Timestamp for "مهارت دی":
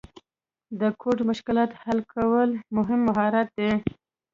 3.07-3.71